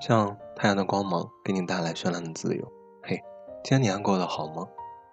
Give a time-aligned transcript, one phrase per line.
[0.00, 2.72] 像太阳的光芒给你带来绚烂的自由。
[3.02, 3.20] 嘿，
[3.64, 4.64] 今天你还过得好吗？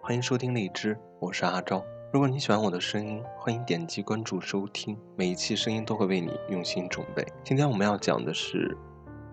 [0.00, 1.84] 欢迎收听荔枝，我是阿昭。
[2.10, 7.22] 如果你喜欢我的声音，欢迎点击关注收听，每一期声音都会为你用心准备。
[7.44, 8.74] 今天我们要讲的是，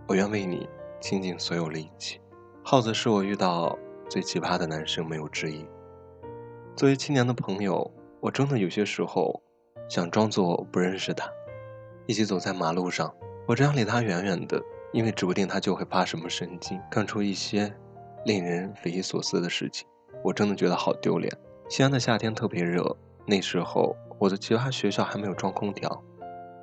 [0.06, 0.68] 我愿为你
[1.00, 2.20] 倾尽所有力气。
[2.62, 3.78] 耗子是我遇到
[4.10, 5.66] 最奇葩的男生，没有之一。
[6.76, 7.90] 作为七年的朋友，
[8.20, 9.42] 我真的有些时候
[9.88, 11.32] 想装作不认识他，
[12.06, 13.16] 一起走在马路上，
[13.48, 14.62] 我这样离他远远的。
[14.92, 17.74] 因为指不定他就会发什么神经，干出一些
[18.26, 19.88] 令人匪夷所思的事情，
[20.24, 21.32] 我真的觉得好丢脸。
[21.70, 26.04] 西安的夏天特别热，那时候我的其他学校还没有装空调，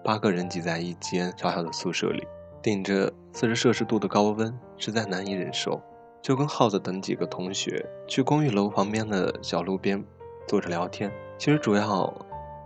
[0.02, 2.26] 八个人挤在一间小小的宿舍里，
[2.62, 5.80] 顶着四十摄氏度的高温，实在难以忍受。
[6.22, 10.02] 就跟耗子等几个同学去公寓楼旁边的小路边
[10.48, 11.12] 坐着聊天。
[11.36, 12.14] 其实主要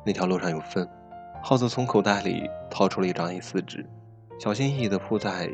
[0.06, 0.88] 那条路上有风。
[1.42, 3.84] 耗子从口袋里掏出了一张 A4 纸。
[4.38, 5.52] 小心翼翼地铺在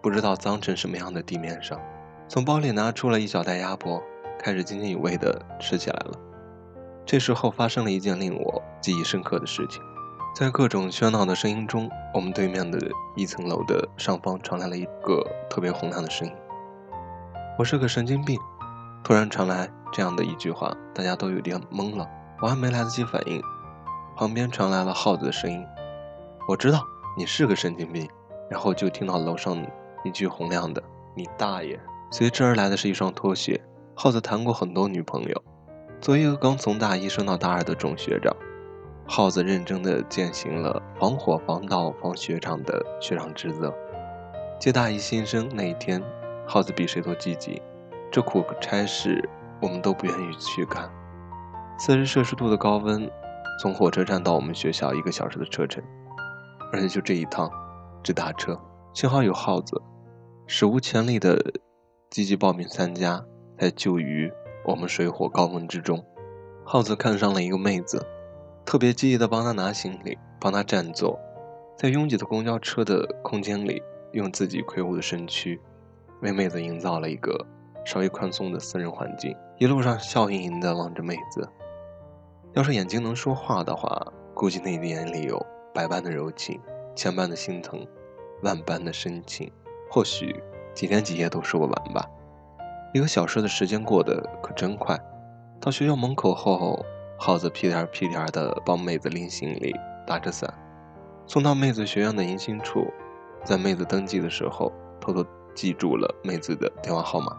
[0.00, 1.80] 不知道脏成什么样的地面上，
[2.28, 4.00] 从包里拿出了一小袋鸭脖，
[4.38, 6.12] 开始津津有味地吃起来了。
[7.04, 9.82] 这时候发生了一件令我记忆深刻的事情，
[10.36, 12.78] 在各种喧闹的声音中，我们对面的
[13.16, 16.32] 一层楼的上方传来了一个特别洪亮的声音
[17.58, 18.38] ：“我是个神经病。”
[19.02, 22.08] 突然传来这样的一句话，大家都有点懵了。
[22.40, 23.42] 我还没来得及反应，
[24.16, 25.64] 旁边传来了耗子的声音
[26.48, 26.86] ：“我知道。”
[27.18, 28.06] 你是个神经病，
[28.50, 29.56] 然后就听到楼上
[30.04, 30.82] 一句洪亮的
[31.16, 31.80] “你大爷”，
[32.12, 33.58] 随之而来的是一双拖鞋。
[33.94, 35.42] 耗子谈过很多女朋友，
[35.98, 38.36] 作为一个刚从大一升到大二的中学长，
[39.06, 43.74] 耗子认真地践行了防火防盗防学长的学长职责。
[44.60, 46.02] 接大一新生那一天，
[46.46, 47.62] 耗子比谁都积极，
[48.12, 49.26] 这苦差事
[49.62, 50.86] 我们都不愿意去干。
[51.78, 53.10] 四十摄氏度的高温，
[53.62, 55.82] 从火车站到我们学校一个小时的车程。
[56.72, 57.50] 而且就这一趟，
[58.02, 58.58] 直达车。
[58.92, 59.80] 幸好有耗子，
[60.46, 61.38] 史无前例的
[62.10, 63.24] 积极报名参加，
[63.58, 64.32] 才救于
[64.64, 66.04] 我们水火高温之中。
[66.64, 68.04] 耗子看上了一个妹子，
[68.64, 71.18] 特别积极的帮她拿行李，帮她占座，
[71.76, 73.82] 在拥挤的公交车的空间里，
[74.12, 75.60] 用自己魁梧的身躯，
[76.22, 77.46] 为妹子营造了一个
[77.84, 79.36] 稍微宽松的私人环境。
[79.58, 81.48] 一路上笑盈盈的望着妹子，
[82.54, 85.44] 要是眼睛能说话的话，估计那眼里有。
[85.76, 86.58] 百般的柔情，
[86.94, 87.86] 千般的心疼，
[88.42, 89.52] 万般的深情，
[89.90, 90.42] 或许
[90.72, 92.08] 几天几夜都说不完吧。
[92.94, 94.98] 一个小时的时间过得可真快。
[95.60, 96.82] 到学校门口后，
[97.18, 99.74] 耗子屁颠儿屁颠儿的帮妹子拎行李，
[100.06, 100.50] 打着伞，
[101.26, 102.86] 送到妹子学院的迎新处。
[103.44, 105.22] 在妹子登记的时候，偷偷
[105.54, 107.36] 记住了妹子的电话号码。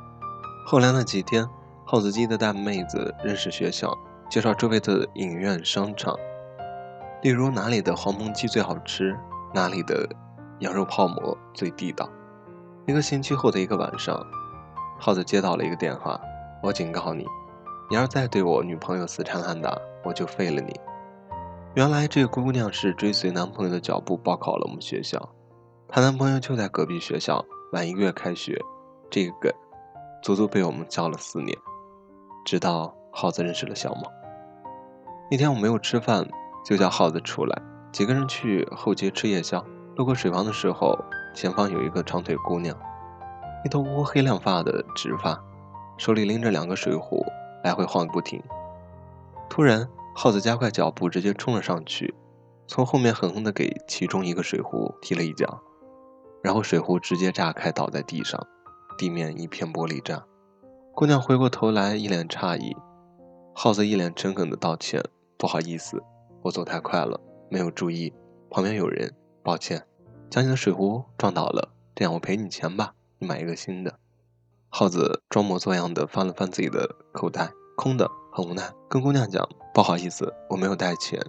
[0.63, 1.43] 后来那几天，
[1.87, 3.97] 耗子记得带妹子认识学校，
[4.29, 6.15] 介绍周围的影院、商场。
[7.21, 9.17] 例如哪里的黄焖鸡最好吃，
[9.53, 10.07] 哪里的
[10.59, 12.07] 羊肉泡馍最地道。
[12.85, 14.23] 一个星期后的一个晚上，
[14.99, 16.19] 耗子接到了一个电话，
[16.61, 17.25] 我警告你，
[17.89, 20.79] 你要再对我女朋友死缠烂打，我就废了你。
[21.73, 25.29] 原来这个姑娘是追随男朋友的脚步报考了我们学校，
[25.89, 28.59] 她男朋友就在隔壁学校，晚一个月开学。
[29.09, 29.51] 这个梗
[30.21, 31.57] 足足被我们笑了四年，
[32.45, 34.03] 直到耗子认识了小毛。
[35.31, 36.27] 那天我没有吃饭。
[36.67, 37.61] 就叫耗子出来，
[37.93, 39.63] 几个人去后街吃夜宵。
[39.95, 40.99] 路过水房的时候，
[41.33, 42.77] 前方有一个长腿姑娘，
[43.63, 45.41] 一头乌黑亮发的直发，
[45.97, 47.25] 手里拎着两个水壶，
[47.63, 48.43] 来回晃个不停。
[49.49, 52.13] 突然，耗子加快脚步，直接冲了上去，
[52.67, 55.61] 从后面狠狠地给其中一个水壶踢了一脚，
[56.43, 58.45] 然后水壶直接炸开，倒在地上，
[58.97, 60.21] 地面一片玻璃渣。
[60.93, 62.75] 姑娘回过头来，一脸诧异。
[63.55, 65.01] 耗子一脸诚恳地道歉
[65.39, 66.03] ：“不好意思。”
[66.47, 67.19] 我走太快了，
[67.49, 68.13] 没有注意
[68.49, 69.13] 旁边有人，
[69.43, 69.83] 抱歉，
[70.29, 71.73] 将你的水壶撞倒了。
[71.93, 73.99] 这样我赔你钱吧，你买一个新的。
[74.69, 81.19] 耗子装模作样的翻了翻自己的口袋，空的，很无奈，跟姑娘讲：“不好意思，我没有带钱。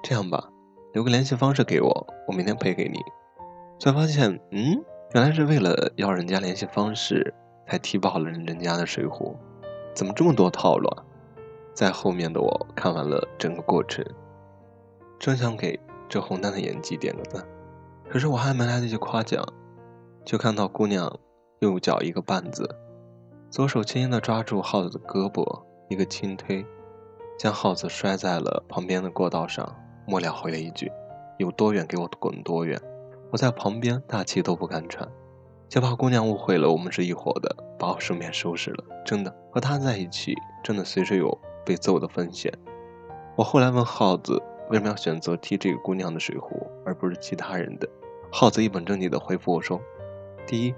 [0.00, 0.48] 这样吧，
[0.92, 3.00] 留个联系方式给我，我明天赔给你。”
[3.80, 4.80] 才发现，嗯，
[5.12, 7.34] 原来是为了要人家联系方式，
[7.66, 9.36] 才踢爆了人家的水壶，
[9.92, 10.86] 怎么这么多套路？
[10.90, 11.02] 啊？
[11.74, 14.04] 在后面的我看完了整个过程。
[15.18, 15.78] 正想给
[16.08, 17.44] 这红蛋的演技点个赞，
[18.08, 19.44] 可是我还没来得及夸奖，
[20.24, 21.12] 就看到姑娘
[21.58, 22.76] 右脚一个绊子，
[23.50, 26.64] 左手轻轻地抓住耗子的胳膊，一个轻推，
[27.36, 29.76] 将耗子摔在了旁边的过道上，
[30.06, 30.90] 末了回了一句
[31.38, 32.80] ：“有多远给我滚多远。”
[33.30, 35.06] 我在旁边大气都不敢喘，
[35.68, 38.84] 就怕姑娘误会了我们是一伙的，把我顺便收拾了。
[39.04, 41.36] 真的和他在一起，真的随时有
[41.66, 42.50] 被揍的风险。
[43.36, 44.40] 我后来问耗子。
[44.70, 47.88] 为什么要选择踢这个姑娘的水壶，而不是其他人的？
[48.30, 49.80] 耗子一本正经地回复我说
[50.46, 50.74] ：“第一，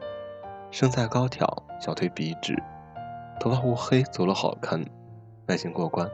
[0.71, 1.47] 身材高挑，
[1.81, 2.57] 小腿笔直，
[3.41, 4.81] 头发乌黑，走路好看，
[5.49, 6.09] 外形过关。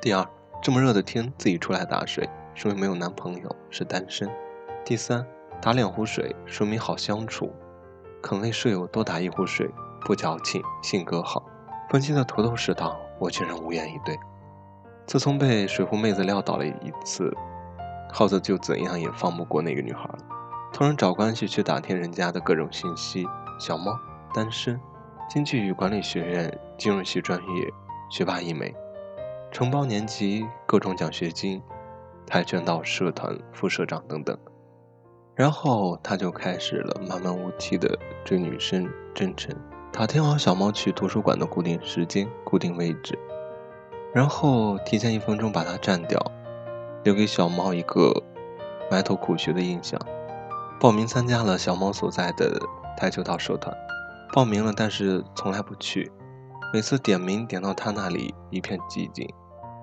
[0.00, 0.26] 第二，
[0.60, 4.28] 这么热的天自己出来打水，说明没有男朋友，是单身。
[4.84, 5.24] 第三，
[5.60, 7.52] 打两壶水，说明好相处，
[8.20, 9.70] 肯为舍友多打一壶水，
[10.00, 11.44] 不矫情，性格好。
[11.88, 14.18] 分析的头头是道，我竟然无言以对。
[15.12, 17.30] 自从被水壶妹子撂倒了一次，
[18.10, 20.18] 耗子就怎样也放不过那个女孩了。
[20.72, 23.28] 突然找关系去打听人家的各种信息：
[23.60, 23.92] 小猫，
[24.32, 24.80] 单身，
[25.28, 27.70] 经济与管理学院金融系专业，
[28.10, 28.74] 学霸一枚，
[29.50, 31.62] 承包年级各种奖学金，
[32.26, 34.34] 跆拳道社团副社长等等。
[35.34, 39.54] 然后他就开始了漫漫无期的追女生真诚，
[39.92, 43.18] 打听好小猫去图书馆的固定时间、固定位置。
[44.12, 46.20] 然后提前一分钟把它占掉，
[47.04, 48.12] 留给小猫一个
[48.90, 50.00] 埋头苦学的印象。
[50.78, 52.60] 报名参加了小猫所在的
[52.96, 53.74] 台球道社团，
[54.32, 56.10] 报名了，但是从来不去。
[56.74, 59.28] 每次点名点到他那里，一片寂静。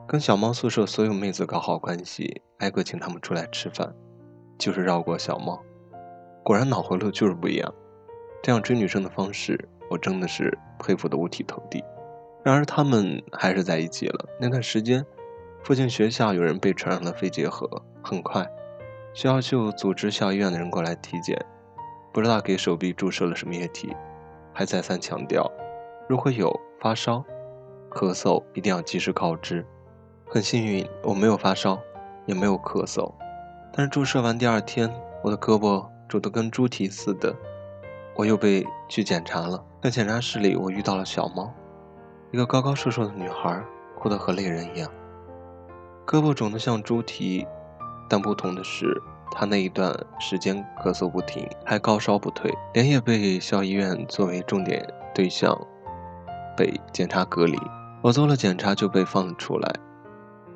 [0.08, 3.94] 跟小猫宿舍所有妹子搞好关系，挨个请他们出来吃饭，
[4.58, 5.62] 就是绕过小猫。
[6.44, 7.74] 果然脑回路就是不一样。
[8.42, 11.84] 这样追女生的方式，我真的是佩服的五体投地。
[12.44, 14.26] 然而他们还是在一起了。
[14.40, 15.06] 那段时间，
[15.64, 17.70] 附近学校有人被传染了肺结核，
[18.02, 18.44] 很快，
[19.14, 21.38] 学校就组织校医院的人过来体检，
[22.14, 23.96] 不知道给手臂注射了什么液体，
[24.54, 25.52] 还再三强调，
[26.08, 27.24] 如果有发烧、
[27.92, 29.66] 咳嗽，一定要及时告知。
[30.26, 31.78] 很幸运，我没有发烧，
[32.26, 33.12] 也没有咳嗽，
[33.74, 34.90] 但是注射完第二天，
[35.24, 37.36] 我的胳膊肿得跟猪蹄似的，
[38.16, 39.64] 我又被去检查了。
[39.82, 41.52] 在检查室里，我遇到了小猫。
[42.32, 43.60] 一个高高瘦瘦的女孩，
[43.98, 44.88] 哭得和泪人一样，
[46.06, 47.48] 胳膊肿得像猪蹄，
[48.08, 55.60] 但不同的是，她那一段时间咳嗽不停，还高烧不退，连夜被校医院作为重点对象
[56.56, 57.60] 被检查隔离。
[58.04, 59.74] 我做了检查就被放了出来，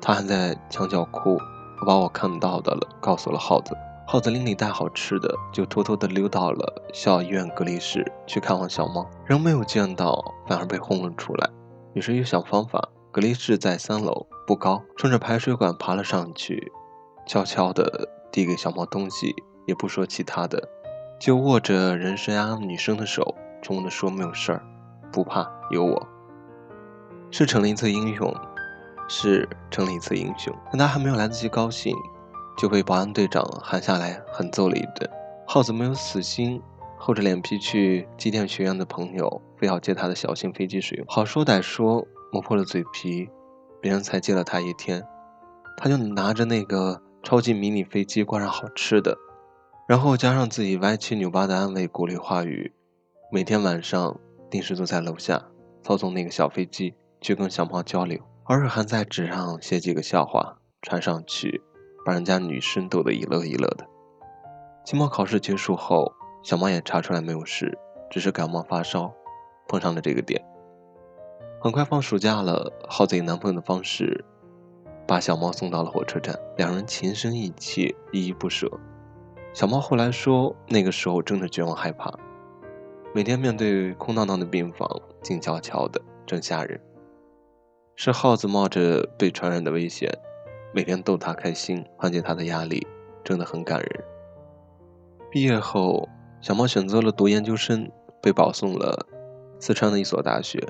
[0.00, 1.36] 她还在墙角哭。
[1.80, 3.76] 我把我看到的了告诉了耗子，
[4.06, 11.50] 耗子拎里带好吃的，就偷偷的溜到了校医院隔离室去看望小猫，人没有见到，反而被轰了出来。
[11.94, 16.72] 于是又想方法，隔离室在三楼，不高，顺着排水管爬了上去，
[17.26, 19.34] 悄悄地递给小猫东西，
[19.66, 20.68] 也不说其他的，
[21.20, 24.62] 就握着人生啊女生的手，冲的说没有事儿，
[25.12, 26.08] 不怕，有我。
[27.30, 28.34] 是成了一次英雄，
[29.08, 31.96] 是成了一次英雄，但他还没有来得及高兴，
[32.56, 35.08] 就被保安队长喊下来狠揍了一顿。
[35.46, 36.60] 耗子没有死心。
[37.06, 41.04] 厚着脸皮去机电学院的朋友，非要借他的小型飞机使用。
[41.06, 43.28] 好说歹说，磨破了嘴皮，
[43.78, 45.04] 别人才借了他一天，
[45.76, 49.18] 他就拿着那个超级迷你飞机挂上好吃的，
[49.86, 52.72] 然后加上自己歪七扭八的安慰鼓励话语，
[53.30, 54.18] 每天晚上
[54.48, 55.44] 定时坐在楼下
[55.82, 61.60] 操纵那个小飞机去跟小猫交流，偶尔还在纸上写几个笑话传上去，
[62.02, 63.86] 把人家女生逗得一乐一乐的。
[64.86, 66.10] 期末考试结束后。
[66.44, 67.78] 小猫也查出来没有事，
[68.10, 69.10] 只是感冒发烧，
[69.66, 70.44] 碰上了这个点。
[71.58, 74.22] 很快放暑假了，耗子以男朋友的方式
[75.06, 78.70] 把小猫送到了火车站，两人情深意切，依依不舍。
[79.54, 82.12] 小猫后来说，那个时候真的绝望害怕，
[83.14, 84.86] 每天面对空荡荡的病房，
[85.22, 86.78] 静悄悄的，真吓人。
[87.96, 90.12] 是耗子冒着被传染的危险，
[90.74, 92.86] 每天逗它开心，缓解它的压力，
[93.24, 94.04] 真的很感人。
[95.30, 96.06] 毕业后。
[96.44, 99.06] 小猫选择了读研究生，被保送了
[99.58, 100.62] 四川的一所大学。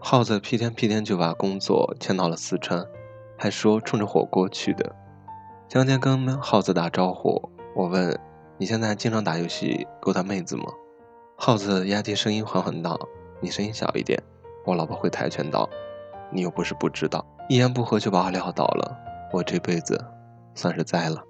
[0.00, 2.84] 耗子屁颠屁颠就把工作迁到了四川，
[3.38, 4.96] 还说冲着火锅去的。
[5.68, 7.40] 前天跟耗子打招呼，
[7.76, 8.18] 我问
[8.58, 10.64] ：“你现在还经常打游戏勾搭妹子吗？”
[11.38, 12.98] 耗子压低声音缓缓道
[13.40, 14.20] ：“你声音小一点，
[14.64, 15.70] 我老婆会跆拳道，
[16.32, 18.98] 你又不是不知道。”一言不合就把我撂倒了，
[19.32, 20.04] 我这辈子
[20.56, 21.22] 算是栽了。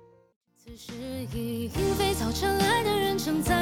[0.57, 0.93] 此时
[1.35, 2.27] 已莺飞草
[2.83, 3.56] 的人正在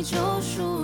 [0.00, 0.79] 你救赎。